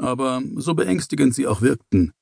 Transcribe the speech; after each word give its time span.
Aber 0.00 0.42
so 0.56 0.72
beängstigend 0.72 1.34
sie 1.34 1.46
auch 1.46 1.60
wirkten, 1.60 2.14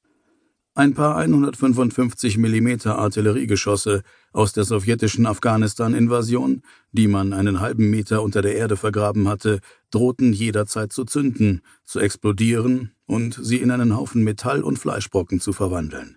ein 0.75 0.95
paar 0.95 1.17
155 1.17 2.39
mm 2.39 2.89
Artilleriegeschosse 2.89 4.03
aus 4.33 4.53
der 4.53 4.65
sowjetischen 4.65 5.27
Afghanistan-Invasion, 5.27 6.63
die 6.91 7.07
man 7.07 7.33
einen 7.33 7.61
halben 7.61 7.89
Meter 7.89 8.23
unter 8.23 8.43
der 8.43 8.57
Erde 8.57 8.77
vergraben 8.77 9.29
hatte, 9.29 9.61
drohten 9.93 10.33
jederzeit 10.33 10.93
zu 10.93 11.05
zünden, 11.05 11.63
zu 11.85 12.01
explodieren 12.01 12.93
und 13.07 13.39
sie 13.41 13.59
in 13.59 13.71
einen 13.71 13.97
Haufen 13.97 14.25
Metall 14.25 14.65
und 14.65 14.79
Fleischbrocken 14.79 15.41
zu 15.41 15.53
verwandeln. 15.53 16.17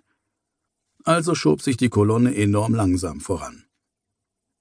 Also 1.04 1.36
schob 1.36 1.62
sich 1.62 1.76
die 1.76 1.90
Kolonne 1.90 2.34
enorm 2.34 2.74
langsam 2.74 3.20
voran. 3.20 3.64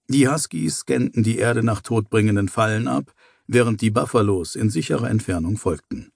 Die 0.07 0.27
Huskies 0.27 0.79
scannten 0.79 1.23
die 1.23 1.37
Erde 1.37 1.63
nach 1.63 1.81
todbringenden 1.81 2.47
Fallen 2.47 2.87
ab, 2.87 3.11
während 3.47 3.81
die 3.81 3.91
Buffalos 3.91 4.55
in 4.55 4.69
sicherer 4.69 5.09
Entfernung 5.09 5.57
folgten. 5.57 6.11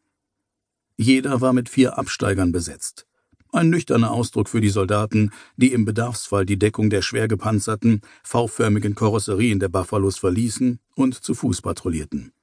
Jeder 0.98 1.42
war 1.42 1.54
mit 1.54 1.70
vier 1.70 1.98
Absteigern 1.98 2.52
besetzt. 2.52 3.06
Ein 3.52 3.70
nüchterner 3.70 4.12
Ausdruck 4.12 4.50
für 4.50 4.62
die 4.62 4.70
Soldaten, 4.70 5.32
die 5.56 5.72
im 5.72 5.86
Bedarfsfall 5.86 6.46
die 6.46 6.60
Deckung 6.60 6.90
der 6.90 7.02
schwer 7.02 7.28
gepanzerten, 7.28 8.02
V-förmigen 8.24 8.96
Karosserien 8.96 9.60
der 9.60 9.70
Buffalos 9.70 10.18
verließen 10.18 10.80
und 10.96 11.16
zu 11.16 11.34
Fuß 11.34 11.62
patrouillierten. 11.62 12.34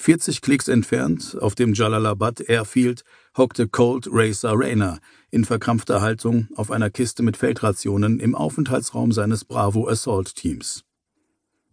40 0.00 0.42
Klicks 0.42 0.68
entfernt, 0.68 1.36
auf 1.40 1.56
dem 1.56 1.74
Jalalabad 1.74 2.40
Airfield, 2.40 3.02
hockte 3.36 3.66
Colt 3.66 4.08
Racer 4.10 4.52
Rayner 4.54 5.00
in 5.30 5.44
verkrampfter 5.44 6.00
Haltung 6.00 6.48
auf 6.54 6.70
einer 6.70 6.88
Kiste 6.88 7.22
mit 7.22 7.36
Feldrationen 7.36 8.20
im 8.20 8.34
Aufenthaltsraum 8.34 9.10
seines 9.10 9.44
Bravo 9.44 9.88
Assault 9.88 10.36
Teams. 10.36 10.84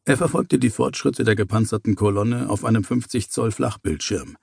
Er 0.06 0.18
verfolgte 0.18 0.58
die 0.58 0.72
Fortschritte 0.72 1.24
der 1.24 1.36
gepanzerten 1.36 1.96
Kolonne 1.96 2.50
auf 2.50 2.66
einem 2.66 2.84
50 2.84 3.30
Zoll 3.30 3.52
Flachbildschirm. 3.52 4.38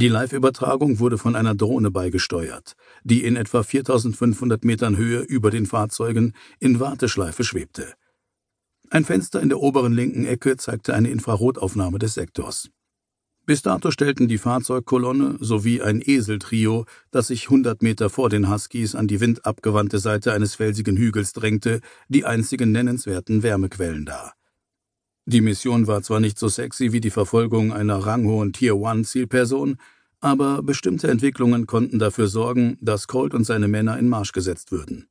Die 0.00 0.06
Live-Übertragung 0.06 1.00
wurde 1.00 1.18
von 1.18 1.34
einer 1.34 1.56
Drohne 1.56 1.90
beigesteuert, 1.90 2.76
die 3.02 3.24
in 3.24 3.34
etwa 3.34 3.64
4500 3.64 4.64
Metern 4.64 4.96
Höhe 4.96 5.22
über 5.22 5.50
den 5.50 5.66
Fahrzeugen 5.66 6.34
in 6.60 6.78
Warteschleife 6.78 7.42
schwebte. 7.42 7.94
Ein 8.90 9.04
Fenster 9.04 9.42
in 9.42 9.48
der 9.48 9.58
oberen 9.58 9.92
linken 9.92 10.24
Ecke 10.24 10.56
zeigte 10.56 10.94
eine 10.94 11.10
Infrarotaufnahme 11.10 11.98
des 11.98 12.14
Sektors. 12.14 12.70
Bis 13.44 13.62
dato 13.62 13.90
stellten 13.90 14.28
die 14.28 14.38
Fahrzeugkolonne 14.38 15.38
sowie 15.40 15.82
ein 15.82 16.00
Eseltrio, 16.00 16.86
das 17.10 17.26
sich 17.26 17.46
100 17.46 17.82
Meter 17.82 18.08
vor 18.08 18.28
den 18.28 18.48
Huskies 18.48 18.94
an 18.94 19.08
die 19.08 19.18
windabgewandte 19.18 19.98
Seite 19.98 20.32
eines 20.32 20.54
felsigen 20.54 20.96
Hügels 20.96 21.32
drängte, 21.32 21.80
die 22.06 22.24
einzigen 22.24 22.70
nennenswerten 22.70 23.42
Wärmequellen 23.42 24.04
dar. 24.04 24.37
Die 25.28 25.42
Mission 25.42 25.86
war 25.86 26.00
zwar 26.00 26.20
nicht 26.20 26.38
so 26.38 26.48
sexy 26.48 26.92
wie 26.92 27.02
die 27.02 27.10
Verfolgung 27.10 27.70
einer 27.70 27.98
ranghohen 27.98 28.54
Tier-One-Zielperson, 28.54 29.76
aber 30.20 30.62
bestimmte 30.62 31.08
Entwicklungen 31.08 31.66
konnten 31.66 31.98
dafür 31.98 32.28
sorgen, 32.28 32.78
dass 32.80 33.08
Colt 33.08 33.34
und 33.34 33.44
seine 33.44 33.68
Männer 33.68 33.98
in 33.98 34.08
Marsch 34.08 34.32
gesetzt 34.32 34.72
würden. 34.72 35.10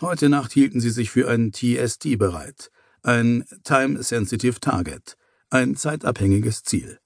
Heute 0.00 0.28
Nacht 0.28 0.52
hielten 0.52 0.80
sie 0.80 0.90
sich 0.90 1.12
für 1.12 1.30
ein 1.30 1.52
TST 1.52 2.18
bereit, 2.18 2.72
ein 3.04 3.44
Time-Sensitive 3.62 4.58
Target, 4.58 5.16
ein 5.50 5.76
zeitabhängiges 5.76 6.64
Ziel. 6.64 6.98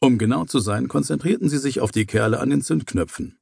Um 0.00 0.18
genau 0.18 0.44
zu 0.44 0.58
sein, 0.58 0.86
konzentrierten 0.86 1.48
sie 1.48 1.56
sich 1.56 1.80
auf 1.80 1.92
die 1.92 2.04
Kerle 2.04 2.40
an 2.40 2.50
den 2.50 2.60
Zündknöpfen. 2.60 3.38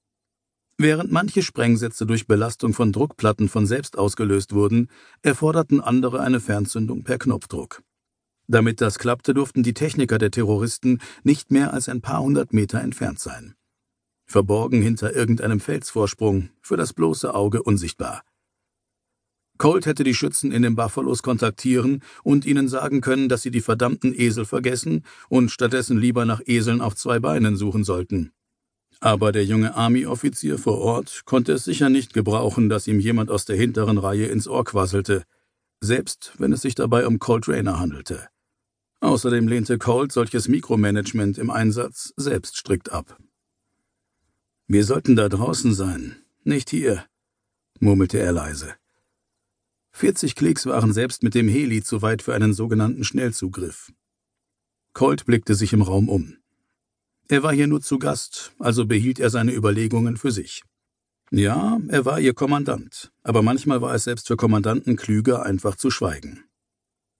Während 0.78 1.10
manche 1.10 1.42
Sprengsätze 1.42 2.06
durch 2.06 2.28
Belastung 2.28 2.72
von 2.72 2.92
Druckplatten 2.92 3.48
von 3.48 3.66
selbst 3.66 3.98
ausgelöst 3.98 4.52
wurden, 4.52 4.90
erforderten 5.22 5.80
andere 5.80 6.20
eine 6.20 6.38
Fernzündung 6.38 7.02
per 7.02 7.18
Knopfdruck. 7.18 7.82
Damit 8.48 8.80
das 8.80 8.98
klappte, 8.98 9.34
durften 9.34 9.62
die 9.62 9.74
Techniker 9.74 10.18
der 10.18 10.30
Terroristen 10.30 11.00
nicht 11.24 11.50
mehr 11.50 11.72
als 11.72 11.88
ein 11.88 12.00
paar 12.00 12.20
hundert 12.20 12.52
Meter 12.52 12.80
entfernt 12.80 13.18
sein. 13.18 13.54
Verborgen 14.24 14.82
hinter 14.82 15.14
irgendeinem 15.14 15.60
Felsvorsprung, 15.60 16.50
für 16.60 16.76
das 16.76 16.92
bloße 16.92 17.34
Auge 17.34 17.62
unsichtbar. 17.62 18.22
Colt 19.58 19.86
hätte 19.86 20.04
die 20.04 20.14
Schützen 20.14 20.52
in 20.52 20.62
den 20.62 20.76
Buffalos 20.76 21.22
kontaktieren 21.22 22.02
und 22.22 22.44
ihnen 22.44 22.68
sagen 22.68 23.00
können, 23.00 23.28
dass 23.28 23.42
sie 23.42 23.50
die 23.50 23.62
verdammten 23.62 24.12
Esel 24.14 24.44
vergessen 24.44 25.02
und 25.28 25.50
stattdessen 25.50 25.98
lieber 25.98 26.24
nach 26.24 26.42
Eseln 26.44 26.80
auf 26.80 26.94
zwei 26.94 27.20
Beinen 27.20 27.56
suchen 27.56 27.82
sollten. 27.82 28.32
Aber 29.00 29.32
der 29.32 29.44
junge 29.44 29.74
Army-Offizier 29.74 30.58
vor 30.58 30.78
Ort 30.78 31.22
konnte 31.24 31.52
es 31.52 31.64
sicher 31.64 31.88
nicht 31.88 32.12
gebrauchen, 32.12 32.68
dass 32.68 32.86
ihm 32.86 33.00
jemand 33.00 33.30
aus 33.30 33.44
der 33.44 33.56
hinteren 33.56 33.98
Reihe 33.98 34.26
ins 34.26 34.48
Ohr 34.48 34.64
quasselte, 34.64 35.24
selbst 35.80 36.32
wenn 36.38 36.52
es 36.52 36.62
sich 36.62 36.74
dabei 36.74 37.06
um 37.06 37.18
Colt 37.18 37.48
Rayner 37.48 37.78
handelte. 37.78 38.28
Außerdem 39.06 39.46
lehnte 39.46 39.78
Colt 39.78 40.10
solches 40.10 40.48
Mikromanagement 40.48 41.38
im 41.38 41.48
Einsatz 41.48 42.12
selbst 42.16 42.56
strikt 42.56 42.90
ab. 42.90 43.16
Wir 44.66 44.84
sollten 44.84 45.14
da 45.14 45.28
draußen 45.28 45.72
sein, 45.72 46.16
nicht 46.42 46.70
hier, 46.70 47.06
murmelte 47.78 48.18
er 48.18 48.32
leise. 48.32 48.74
40 49.92 50.34
Klicks 50.34 50.66
waren 50.66 50.92
selbst 50.92 51.22
mit 51.22 51.36
dem 51.36 51.46
Heli 51.46 51.84
zu 51.84 52.02
weit 52.02 52.20
für 52.20 52.34
einen 52.34 52.52
sogenannten 52.52 53.04
Schnellzugriff. 53.04 53.92
Colt 54.92 55.24
blickte 55.24 55.54
sich 55.54 55.72
im 55.72 55.82
Raum 55.82 56.08
um. 56.08 56.38
Er 57.28 57.44
war 57.44 57.52
hier 57.52 57.68
nur 57.68 57.82
zu 57.82 58.00
Gast, 58.00 58.54
also 58.58 58.86
behielt 58.86 59.20
er 59.20 59.30
seine 59.30 59.54
Überlegungen 59.54 60.16
für 60.16 60.32
sich. 60.32 60.64
Ja, 61.30 61.78
er 61.86 62.04
war 62.04 62.18
ihr 62.18 62.34
Kommandant, 62.34 63.12
aber 63.22 63.42
manchmal 63.42 63.80
war 63.80 63.94
es 63.94 64.02
selbst 64.02 64.26
für 64.26 64.36
Kommandanten 64.36 64.96
klüger, 64.96 65.46
einfach 65.46 65.76
zu 65.76 65.92
schweigen. 65.92 66.45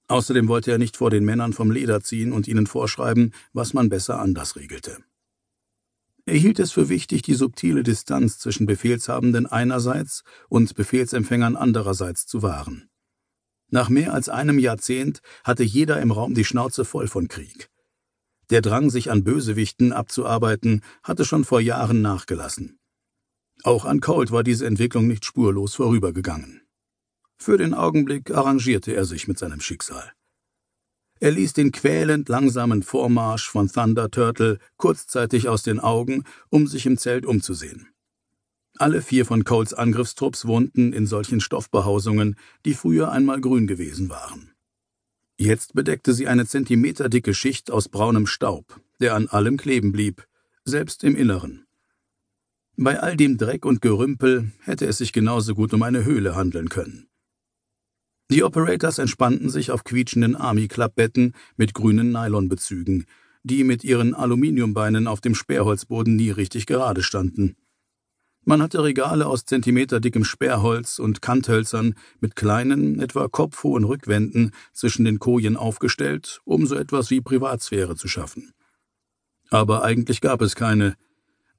Außerdem 0.09 0.49
wollte 0.49 0.71
er 0.71 0.79
nicht 0.79 0.97
vor 0.97 1.11
den 1.11 1.25
Männern 1.25 1.53
vom 1.53 1.71
Leder 1.71 2.01
ziehen 2.01 2.33
und 2.33 2.47
ihnen 2.47 2.67
vorschreiben, 2.67 3.33
was 3.53 3.75
man 3.75 3.89
besser 3.89 4.21
anders 4.21 4.57
regelte. 4.57 4.99
Er 6.27 6.37
hielt 6.37 6.59
es 6.59 6.73
für 6.73 6.89
wichtig, 6.89 7.23
die 7.23 7.35
subtile 7.35 7.83
Distanz 7.83 8.39
zwischen 8.39 8.67
Befehlshabenden 8.67 9.47
einerseits 9.47 10.25
und 10.49 10.75
Befehlsempfängern 10.75 11.55
andererseits 11.57 12.27
zu 12.27 12.43
wahren. 12.43 12.89
Nach 13.69 13.89
mehr 13.89 14.13
als 14.13 14.29
einem 14.29 14.59
Jahrzehnt 14.59 15.23
hatte 15.45 15.63
jeder 15.63 16.01
im 16.01 16.11
Raum 16.11 16.35
die 16.35 16.45
Schnauze 16.45 16.85
voll 16.85 17.09
von 17.09 17.29
Krieg. 17.29 17.69
Der 18.51 18.61
Drang, 18.61 18.91
sich 18.91 19.11
an 19.11 19.25
Bösewichten 19.25 19.93
abzuarbeiten, 19.93 20.83
hatte 21.03 21.25
schon 21.25 21.45
vor 21.45 21.61
Jahren 21.61 22.01
nachgelassen. 22.01 22.79
Auch 23.63 23.85
an 23.85 24.01
Colt 24.01 24.31
war 24.31 24.45
diese 24.45 24.67
Entwicklung 24.67 25.09
nicht 25.09 25.25
spurlos 25.25 25.75
vorübergegangen. 25.75 26.66
Für 27.39 27.59
den 27.59 27.75
Augenblick 27.75 28.31
arrangierte 28.31 28.95
er 28.95 29.05
sich 29.05 29.29
mit 29.29 29.39
seinem 29.39 29.61
Schicksal. 29.61 30.13
Er 31.19 31.31
ließ 31.31 31.55
den 31.55 31.73
quälend 31.73 32.29
langsamen 32.29 32.83
Vormarsch 32.83 33.49
von 33.49 33.69
Thunder 33.69 34.11
Turtle 34.11 34.59
kurzzeitig 34.77 35.49
aus 35.49 35.63
den 35.63 35.81
Augen, 35.81 36.25
um 36.51 36.67
sich 36.67 36.85
im 36.87 36.99
Zelt 36.99 37.25
umzusehen. 37.25 37.89
Alle 38.79 39.01
vier 39.01 39.25
von 39.25 39.45
Coles 39.45 39.73
Angriffstrupps 39.73 40.47
wohnten 40.47 40.93
in 40.93 41.07
solchen 41.07 41.41
Stoffbehausungen, 41.41 42.37
die 42.67 42.75
früher 42.75 43.11
einmal 43.11 43.41
grün 43.41 43.67
gewesen 43.67 44.11
waren. 44.11 44.53
Jetzt 45.39 45.75
bedeckte 45.75 46.13
sie 46.13 46.29
eine 46.29 46.47
zentimeterdicke 46.47 47.33
Schicht 47.33 47.71
aus 47.71 47.89
braunem 47.89 48.27
Staub, 48.27 48.81
der 49.01 49.15
an 49.15 49.29
allem 49.29 49.57
kleben 49.57 49.93
blieb, 49.93 50.27
selbst 50.65 51.05
im 51.05 51.17
Inneren. 51.17 51.67
Bei 52.77 53.01
all 53.01 53.17
dem 53.17 53.39
Dreck 53.39 53.65
und 53.65 53.81
Gerümpel 53.81 54.53
hätte 54.61 54.87
es 54.87 54.99
sich 54.99 55.15
genauso 55.15 55.55
gut 55.55 55.73
um 55.73 55.83
eine 55.83 56.05
Höhle 56.05 56.35
handeln 56.35 56.69
können. 56.69 57.09
Die 58.29 58.43
Operators 58.43 58.99
entspannten 58.99 59.51
sich 59.51 59.71
auf 59.71 59.85
quietschenden 59.85 60.35
Army-Klappbetten 60.35 61.35
mit 61.57 61.75
grünen 61.75 62.11
Nylonbezügen, 62.11 63.07
die 63.45 63.63
mit 63.63 63.85
ihren 63.85 64.15
Aluminiumbeinen 64.15 65.07
auf 65.07 65.21
dem 65.21 65.37
Sperrholzboden 65.37 66.17
nie 66.17 66.31
richtig 66.31 66.67
gerade 66.67 67.05
standen. 67.05 67.57
Man 68.45 68.63
hatte 68.63 68.83
Regale 68.83 69.27
aus 69.27 69.45
zentimeterdickem 69.45 70.25
Sperrholz 70.25 70.99
und 70.99 71.23
Kanthölzern 71.23 71.95
mit 72.21 72.35
kleinen, 72.35 73.01
etwa 73.01 73.29
kopfhohen 73.29 73.85
Rückwänden 73.85 74.53
zwischen 74.73 75.05
den 75.05 75.21
Kojen 75.21 75.57
aufgestellt, 75.57 76.41
um 76.45 76.67
so 76.67 76.75
etwas 76.75 77.11
wie 77.11 77.21
Privatsphäre 77.21 77.95
zu 77.95 78.09
schaffen. 78.09 78.53
Aber 79.51 79.85
eigentlich 79.85 80.21
gab 80.21 80.43
es 80.43 80.57
keine, 80.57 80.95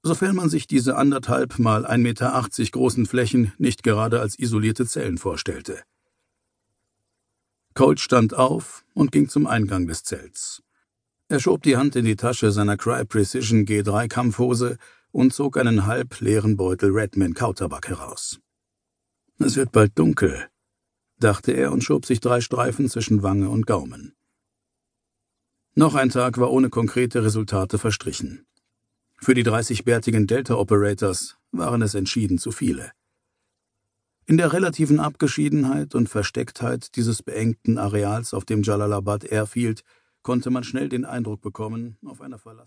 sofern 0.03 0.36
man 0.36 0.50
sich 0.50 0.68
diese 0.68 0.97
anderthalb 0.97 1.59
mal 1.59 1.86
1,80 1.86 1.97
Meter 1.97 2.71
großen 2.71 3.06
Flächen 3.06 3.53
nicht 3.57 3.83
gerade 3.83 4.19
als 4.19 4.38
isolierte 4.38 4.86
Zellen 4.86 5.18
vorstellte. 5.18 5.83
Colt 7.77 8.00
stand 8.00 8.33
auf 8.33 8.83
und 8.95 9.12
ging 9.12 9.29
zum 9.29 9.45
Eingang 9.45 9.85
des 9.85 10.03
Zelts. 10.03 10.63
Er 11.27 11.39
schob 11.39 11.62
die 11.62 11.77
Hand 11.77 11.95
in 11.95 12.06
die 12.06 12.15
Tasche 12.15 12.50
seiner 12.50 12.75
Cry 12.75 13.06
Precision 13.06 13.68
G3 13.68 14.07
Kampfhose 14.07 14.79
und 15.12 15.31
zog 15.31 15.57
einen 15.57 15.85
halb 15.85 16.19
leeren 16.19 16.57
Beutel 16.57 16.89
Redman 16.89 17.35
Kautabak 17.35 17.88
heraus. 17.88 18.39
Es 19.38 19.57
wird 19.57 19.71
bald 19.71 19.91
dunkel, 20.00 20.47
dachte 21.19 21.51
er 21.51 21.71
und 21.71 21.83
schob 21.83 22.07
sich 22.07 22.19
drei 22.19 22.41
Streifen 22.41 22.89
zwischen 22.89 23.21
Wange 23.21 23.47
und 23.47 23.68
Gaumen. 23.68 24.15
Noch 25.75 25.94
ein 25.94 26.09
Tag 26.09 26.39
war 26.39 26.50
ohne 26.50 26.71
konkrete 26.71 27.24
Resultate 27.24 27.77
verstrichen. 27.77 28.47
Für 29.19 29.35
die 29.35 29.44
30 29.44 29.83
bärtigen 29.83 30.25
Delta 30.25 30.56
Operators 30.56 31.38
waren 31.51 31.83
es 31.83 31.94
entschieden 31.94 32.39
zu 32.39 32.51
viele. 32.51 32.91
In 34.29 34.35
der 34.35 34.51
relativen 34.51 35.00
Abgeschiedenheit 35.00 35.95
und 35.95 36.09
Verstecktheit 36.09 36.97
dieses 36.97 37.24
beengten 37.24 37.77
Areals 37.77 38.33
auf 38.33 38.44
dem 38.44 38.62
Jalalabad 38.62 39.24
Airfield 39.24 39.83
konnte 40.21 40.50
man 40.50 40.65
schnell 40.65 40.89
den 40.89 41.06
Eindruck 41.06 41.39
bekommen, 41.39 41.97
auf 42.06 42.19
einer 42.19 42.38
verlassenen 42.38 42.65